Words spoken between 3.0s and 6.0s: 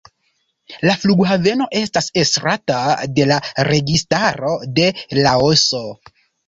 de la registaro de Laoso.